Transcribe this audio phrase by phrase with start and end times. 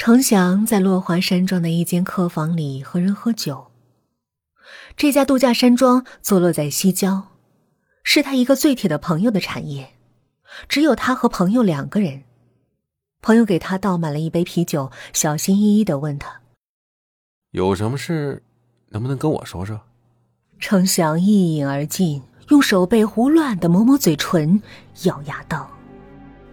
[0.00, 3.66] 程翔在落华山庄的一间客房里和人喝酒。
[4.96, 7.24] 这家度假山庄坐落在西郊，
[8.02, 9.92] 是他一个最铁的朋友的产业，
[10.70, 12.22] 只有他和朋友两个人。
[13.20, 16.40] 朋友给他倒满了一杯啤酒，小心翼翼的问他
[17.52, 18.42] ：“有什么事，
[18.88, 19.78] 能不能跟我说说？”
[20.58, 24.62] 程翔一饮而尽，用手背胡乱的抹抹嘴唇，
[25.02, 25.70] 咬牙道：“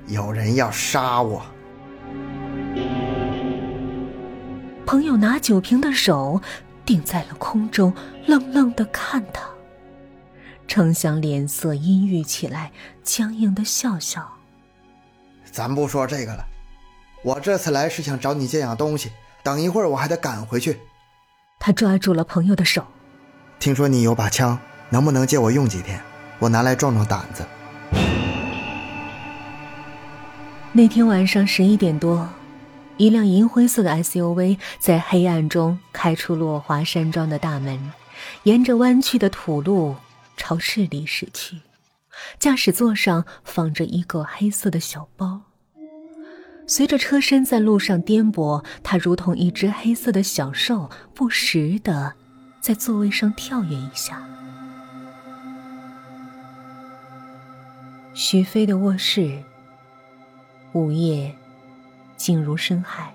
[0.08, 1.42] 有人要杀我。”
[4.88, 6.42] 朋友拿酒瓶的手
[6.86, 7.94] 定在了空中，
[8.26, 9.42] 愣愣的看他。
[10.66, 12.72] 程翔脸色阴郁起来，
[13.04, 14.26] 僵硬的笑笑
[15.52, 16.46] ：“咱不说这个了，
[17.22, 19.12] 我这次来是想找你借样东西，
[19.44, 20.80] 等一会儿我还得赶回去。”
[21.60, 22.88] 他抓住了朋友的手
[23.60, 24.58] ：“听说你有把枪，
[24.90, 26.00] 能不能借我用几天？
[26.40, 27.46] 我拿来壮壮胆子。”
[30.72, 32.26] 那天晚上十一点多。
[32.98, 37.92] 一辆银灰色的 SUV 在黑暗中开出落华山庄的大门，
[38.44, 39.96] 沿着弯曲的土路
[40.36, 41.62] 朝市里驶去。
[42.40, 45.42] 驾驶座上放着一个黑色的小包，
[46.66, 52.14] 随着车身在路上颠簸，它如同一只黑色的小兽，不时的
[52.60, 54.28] 在座位上跳跃一下。
[58.16, 59.44] 徐飞的卧室，
[60.74, 61.36] 午夜。
[62.18, 63.14] 静如深海。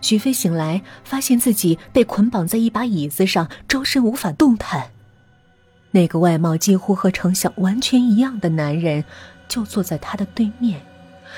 [0.00, 4.90] 许飞醒来，发现自己被捆绑在一把椅子上，周身无法动弹。
[5.92, 9.04] 那个外貌几乎和程晓完全一样的男人，
[9.48, 10.84] 就坐在他的对面，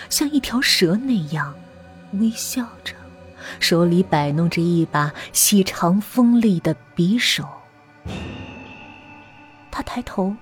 [0.08, 1.54] 像一条蛇那样
[2.14, 2.94] 微笑着，
[3.60, 7.46] 手里摆弄着一把细长锋利的匕首。
[9.70, 10.34] 他抬头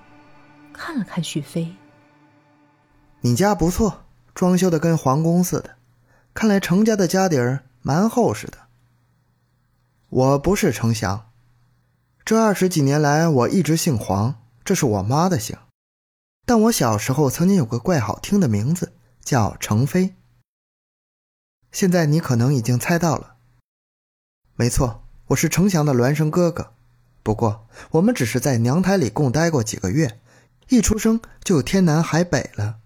[0.73, 1.75] 看了看许飞
[3.21, 5.75] ：“你家不错，装修的跟皇宫似的。”
[6.35, 8.57] 看来程家的家底儿蛮厚实的。
[10.09, 11.31] 我不是程祥，
[12.25, 15.57] 这二十几年来我一直姓黄，这是我妈的姓。
[16.45, 18.91] 但我小时候曾经有个怪好听的名字，
[19.23, 20.15] 叫程飞。
[21.71, 23.37] 现在你可能已经猜到了，
[24.55, 26.73] 没错，我是程祥的孪生哥哥。
[27.23, 30.19] 不过我们只是在娘胎里共待过几个月，
[30.67, 32.79] 一出生就天南海北了。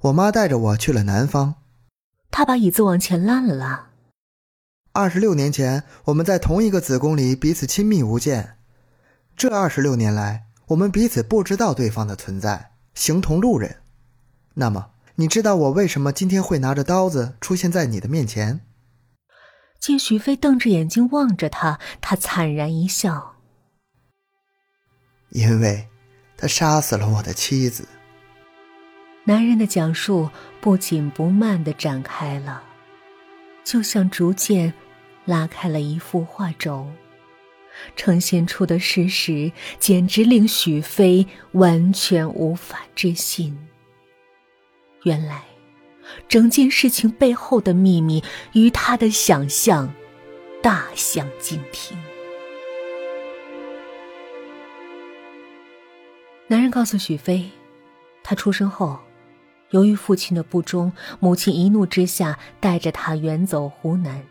[0.00, 1.54] 我妈带着我去了南方。
[2.30, 3.90] 他把椅子往前拉了拉。
[4.92, 8.56] 二十六年前，我们在同一个子宫里彼此亲密无间。
[9.36, 13.76] 这二十六年来，我们彼此不知道对方的存在，形同路人。
[14.54, 18.60] 那么，你知道我为什么今天会拿着刀子出现在你的面前？
[19.78, 23.36] 见徐飞瞪着眼睛望着他，他惨然一笑。
[25.30, 25.88] 因为，
[26.36, 27.86] 他杀死了我的妻子。
[29.24, 30.28] 男人的讲述
[30.60, 32.62] 不紧不慢的展开了，
[33.62, 34.72] 就像逐渐
[35.24, 36.90] 拉开了一幅画轴，
[37.94, 43.56] 呈现出的事实简直令许飞完全无法置信。
[45.04, 45.44] 原来，
[46.26, 49.92] 整件事情背后的秘密与他的想象
[50.62, 51.96] 大相径庭。
[56.48, 57.48] 男人告诉许飞，
[58.24, 58.98] 他出生后。
[59.70, 64.22] 由于父亲的不忠，母亲一怒之下带着他远走湖南，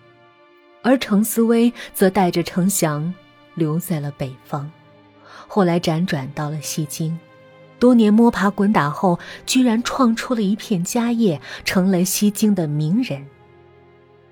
[0.82, 3.14] 而程思威则带着程翔
[3.56, 4.70] 留在了北方。
[5.48, 7.18] 后来辗转到了西京，
[7.80, 13.26] 多年摸爬滚打后，居然创出了一片家业，成了西京的名人。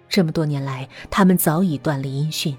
[0.09, 2.57] 这么多年来，他们早已断了音讯，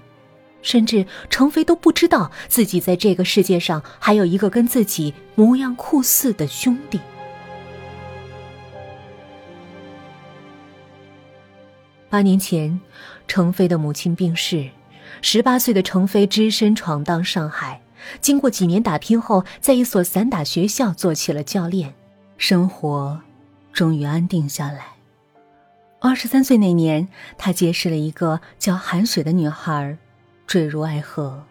[0.63, 6.99] 甚至程飞都不知道自己在这个世界上还有一个跟自己模样酷似的兄弟。
[12.09, 12.79] 八年前，
[13.27, 14.67] 程飞的母亲病逝，
[15.21, 17.81] 十八岁的程飞只身闯荡上海，
[18.19, 21.93] 经过几年打拼后，在一所散打学校做起了教练，
[22.37, 23.21] 生活
[23.71, 24.87] 终于安定下来。
[25.99, 29.95] 二十三岁那年，他结识了一个叫韩雪的女孩，
[30.47, 31.43] 坠入爱河。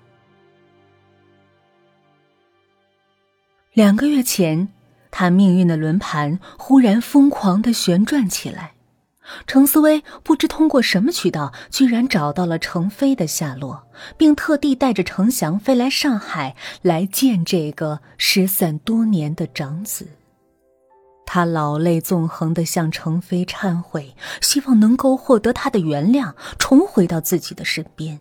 [3.74, 4.68] 两个月前，
[5.12, 8.72] 他命运的轮盘忽然疯狂的旋转起来。
[9.46, 13.86] 程思威不知通过什么渠道，居然找到了程飞的下落，
[14.16, 20.08] 并特地带着程翔飞来上海来见这个失散多年的长子。
[21.26, 28.20] 他老泪纵横地向程飞忏悔，希望能够获得他的原谅，重回到自己的身边。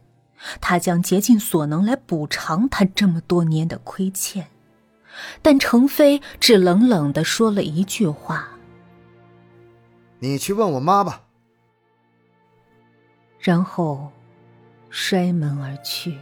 [0.60, 4.48] 他将竭尽所能来补偿他这么多年的亏欠，
[5.42, 8.50] 但程飞只冷冷地说了一句话。
[10.20, 11.24] 你去问我妈吧。
[13.40, 14.12] 然后
[14.90, 16.18] 摔门而去。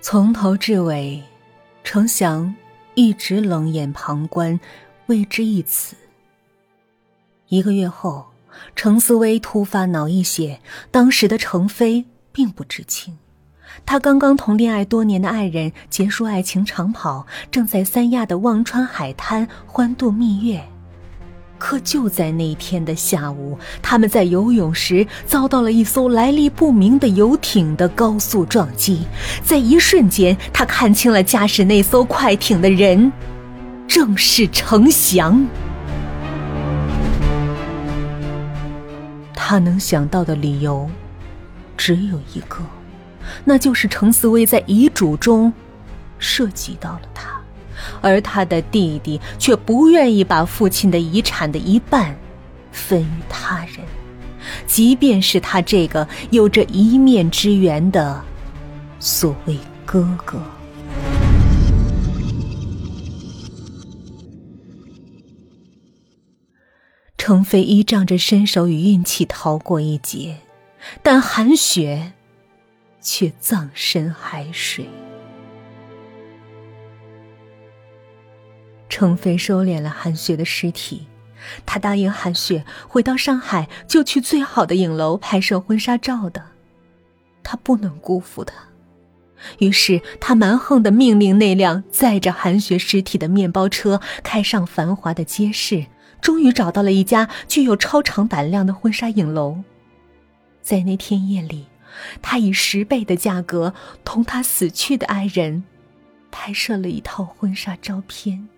[0.00, 1.22] 从头至尾，
[1.84, 2.54] 程祥
[2.94, 4.58] 一直冷眼旁观，
[5.06, 5.94] 未知一词。
[7.48, 8.26] 一个月后，
[8.74, 10.60] 程思薇突发脑溢血，
[10.90, 13.18] 当时的程飞并不知情。
[13.86, 20.62] 他刚刚同恋爱多年的爱人结束爱情长跑，正在三亚的忘川海滩欢度蜜月。
[21.58, 29.00] 可就在那天的下午，他们在游泳时遭到了一艘来历不明的游艇的高速撞击。
[29.42, 33.10] 在一瞬间，他看清了驾驶那艘快艇的人，
[33.88, 35.44] 正是程翔。
[39.34, 40.88] 他能想到的理由
[41.76, 42.58] 只有一个，
[43.44, 45.52] 那就是程思薇在遗嘱中
[46.18, 47.28] 涉及到了他。
[48.00, 52.16] 而他的弟弟却不愿意把父亲的遗产的一半
[52.72, 53.78] 分与他人，
[54.66, 58.22] 即便是他这个有着一面之缘的
[58.98, 60.40] 所谓哥哥。
[67.16, 70.36] 程飞依仗着身手与运气逃过一劫，
[71.02, 72.12] 但韩雪
[73.10, 74.86] 却葬身海水。
[78.90, 81.06] 程飞收敛了韩雪的尸体，
[81.64, 86.48] 他答应韩雪回到上海就去最好的影楼拍摄婚纱照的，
[87.42, 88.54] 他不能辜负她。
[89.58, 95.86] 于是他蛮横的命令那辆载着韩雪尸体的面包车开上繁华的街市，
[96.20, 99.64] 终于找到了一家具有超长胆量的婚纱影楼。
[100.60, 101.64] 在那天夜里，
[102.22, 103.74] 他以十倍的价格
[104.04, 105.64] 同他死去的爱人
[106.30, 108.48] 拍摄了一套婚纱照片。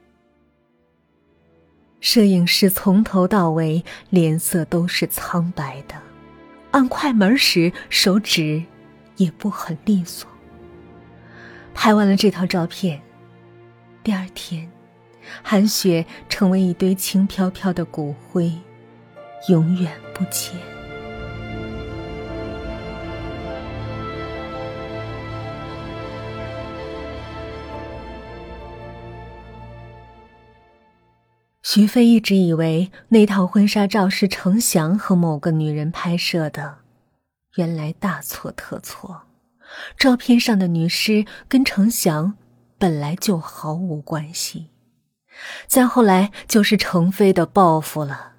[2.01, 5.95] 摄影师从头到尾脸色都是苍白的，
[6.71, 8.63] 按快门时手指
[9.17, 10.29] 也不很利索。
[11.75, 13.01] 拍完了这套照片，
[14.03, 14.71] 第二天，
[15.43, 18.51] 韩雪成为一堆轻飘飘的骨灰，
[19.49, 20.55] 永远不见。
[31.73, 36.79] 徐飞一直以为那套婚纱照是程翔和某个女人拍摄的，
[37.55, 39.23] 原来大错特错。
[39.97, 42.35] 照片上的女尸跟程翔
[42.77, 44.67] 本来就毫无关系。
[45.69, 48.33] 再后来就是程飞的报复了，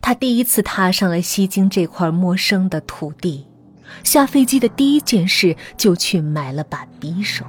[0.00, 3.46] 他第一次踏上了西京这块陌生的土地，
[4.02, 7.44] 下飞机的第一件事就去买了把匕首。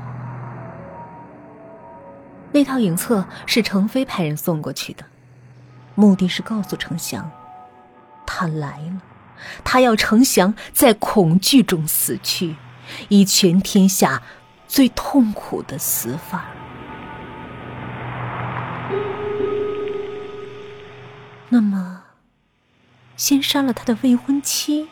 [2.51, 5.05] 那套影册是程飞派人送过去的。
[6.01, 7.29] 目的是告诉程翔，
[8.25, 9.01] 他来了，
[9.63, 12.55] 他要程翔在恐惧中死去，
[13.09, 14.23] 以全天下
[14.67, 16.45] 最痛苦的死法。
[21.49, 22.01] 那么，
[23.15, 24.89] 先杀了他的未婚妻，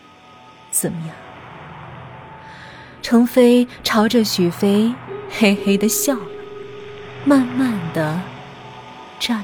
[0.69, 1.15] 怎么样？
[3.01, 4.93] 程飞朝着许飞
[5.31, 6.27] 嘿嘿的笑了，
[7.25, 8.21] 慢慢的
[9.19, 9.43] 站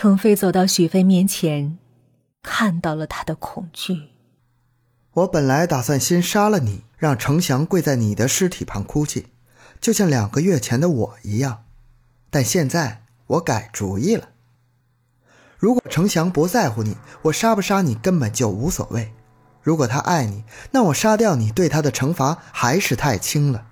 [0.00, 1.76] 程飞走到许飞面前，
[2.42, 4.08] 看到了他的恐惧。
[5.12, 9.26] 我本来打算先杀了你，让程翔跪在你的尸体旁哭泣，
[9.78, 11.64] 就像两个月前的我一样。
[12.30, 14.30] 但现在我改主意了。
[15.58, 19.12] 如果程翔不在乎你，我杀不杀你根本就无所谓；
[19.60, 23.66] 如果他爱你，那我杀掉你对他的惩罚还是太轻了。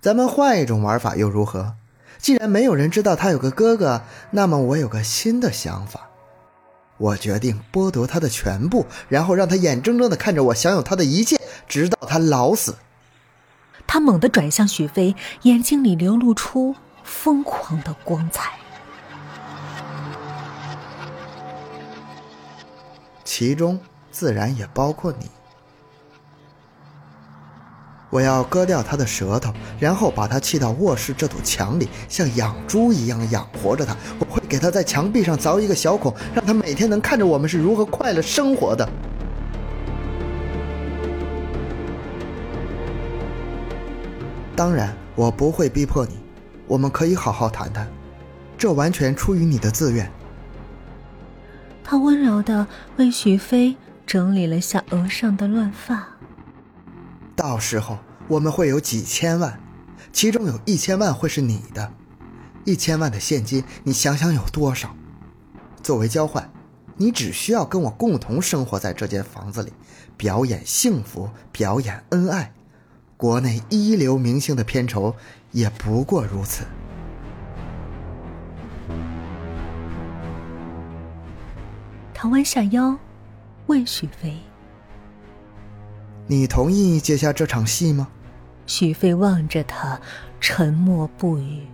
[0.00, 1.76] 咱们换一种玩法又如何？
[2.18, 6.10] 既然没有人知道他有个哥哥，那么我有个新的想法。
[6.98, 12.74] 我决定剥夺他的全部，然后让他眼睁睁的看着我享有他的一切，直到他老死。
[13.86, 18.52] 他猛地转向许飞，眼睛里流露出疯狂的光彩。
[23.24, 23.78] 其中
[24.10, 25.30] 自然也包括你。
[28.10, 33.94] 我要割掉他的舌头，然后把他砌到卧室这堵墙里，像养猪一样养活着他。
[34.18, 38.88] 我会给他在墙壁上凿一个小孔，让他每天能看着我们是如何快乐生活的。
[44.56, 46.18] 当然，我不会逼迫你，
[46.66, 47.86] 我们可以好好谈谈，
[48.56, 50.10] 这完全出于你的自愿。
[51.84, 56.17] 他温柔的为许飞整理了下额上的乱发。
[57.38, 59.60] 到时候我们会有几千万，
[60.12, 61.92] 其中有一千万会是你的，
[62.64, 64.96] 一千万的现金，你想想有多少？
[65.80, 66.50] 作为交换，
[66.96, 69.72] 你只需要跟我共同生活在这间房子里，
[70.16, 72.52] 表演幸福，表演恩爱。
[73.16, 75.14] 国内一流明星的片酬
[75.52, 76.64] 也不过如此。
[82.12, 82.98] 他弯下腰，
[83.68, 84.36] 问许飞
[86.28, 88.06] ：“你同意接下这场戏吗？”
[88.66, 90.00] 许飞望着他，
[90.40, 91.66] 沉默不语。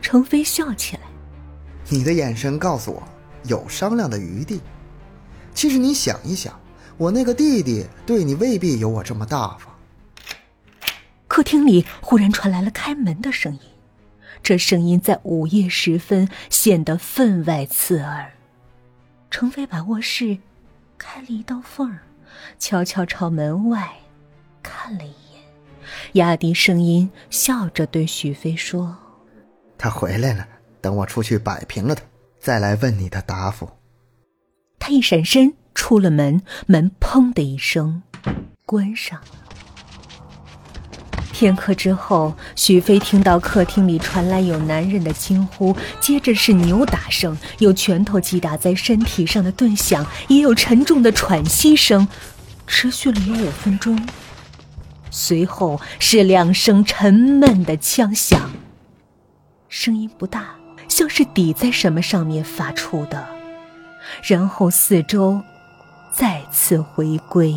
[0.00, 1.02] 程飞笑起来
[1.90, 3.02] ：“你的眼神告诉我
[3.44, 4.60] 有商量的余地。
[5.54, 6.58] 其实你想一想，
[6.96, 9.74] 我那个弟弟对你未必有我这么大方。”
[11.28, 13.60] 客厅里忽然传来了开门的声音，
[14.42, 18.32] 这声音在午夜时分显得分外刺耳。
[19.30, 20.38] 程飞把卧室
[20.96, 22.00] 开了一道缝儿，
[22.58, 23.88] 悄悄朝门外
[24.62, 25.42] 看了一眼，
[26.12, 28.96] 压低声音笑着对许飞说
[29.78, 30.46] ：“他回来了，
[30.80, 32.02] 等我出去摆平了他，
[32.38, 33.68] 再来问你的答复。”
[34.78, 38.02] 他一闪身出了门，门砰的一声
[38.64, 39.45] 关上了。
[41.36, 52.08] 片刻之后，许飞听到客厅里传来有男人的惊呼，接着是扭打声，有拳头击打在身体上的顿响，也有沉重的喘息声，
[52.66, 54.08] 持续了有五分钟。
[55.10, 58.50] 随后是两声沉闷的枪响，
[59.68, 60.54] 声音不大，
[60.88, 63.26] 像是抵在什么上面发出的。
[64.22, 65.42] 然后四周
[66.10, 67.54] 再次回归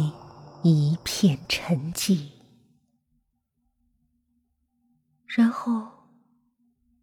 [0.63, 2.38] 一片沉寂。
[5.29, 5.87] 然后，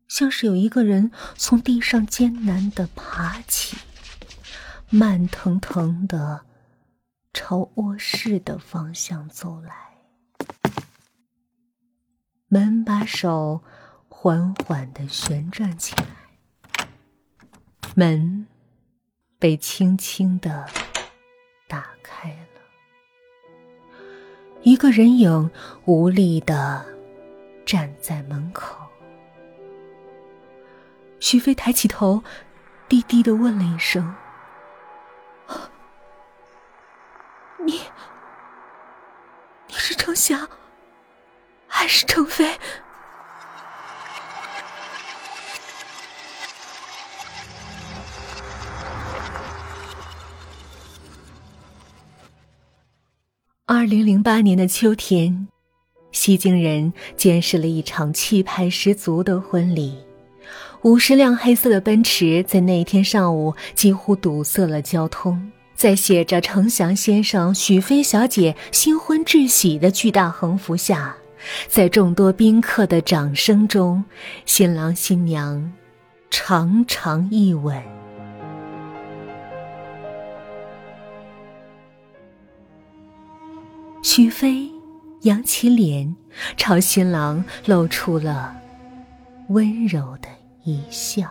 [0.09, 3.76] 像是有一个人从地上艰难的爬起，
[4.90, 6.45] 慢腾腾的
[7.33, 9.73] 朝卧室的方向走来。
[12.49, 13.62] 门把手
[14.09, 16.88] 缓缓的旋转起来，
[17.95, 18.49] 门
[19.38, 20.66] 被轻轻的
[21.68, 22.61] 打开了，
[24.62, 25.49] 一个人影
[25.85, 26.95] 无力的。
[27.66, 28.76] 站在门口，
[31.18, 32.23] 徐飞抬起头，
[32.88, 34.14] 低低的问了一声
[37.58, 37.80] ：“你，
[39.66, 40.49] 你是程翔，
[41.66, 42.56] 还是程飞？”
[53.66, 55.49] 二零零八年的秋天。
[56.26, 59.95] 西京人见识了一场气派十足的婚礼，
[60.83, 65.52] 五十辆黑色的奔驰在那一天上午几乎堵塞了交通。
[65.76, 71.14] 在写着“程祥先生、许飞小姐新婚致喜”的巨大横幅下，
[71.68, 74.04] 在众多宾客的掌声中，
[74.45, 75.73] 新郎新娘
[76.28, 77.80] 长长一吻。
[84.02, 84.75] 许飞。
[85.26, 86.14] 扬起脸，
[86.56, 88.56] 朝新郎露出了
[89.49, 90.28] 温柔的
[90.62, 91.28] 一笑。